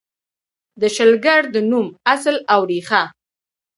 [0.81, 3.03] د شلګر د نوم اصل او ریښه: